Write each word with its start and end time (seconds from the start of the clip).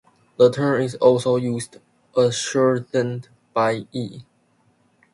The 0.37 0.49
term 0.51 0.81
is 0.81 0.95
also 0.95 1.35
used 1.35 1.77
as 2.17 2.35
shorthand 2.35 3.29
by 3.53 3.85
Ye. 3.91 4.25